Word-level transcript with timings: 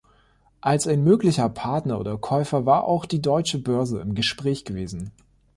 Als 0.61 0.87
ein 0.87 1.03
möglicher 1.03 1.47
Partner 1.47 1.99
oder 1.99 2.17
Käufer 2.17 2.65
war 2.65 2.85
auch 2.85 3.05
die 3.05 3.21
Deutsche 3.21 3.59
Börse 3.59 3.99
im 4.01 4.15
Gespräch 4.15 4.65
gewesen. 4.65 5.11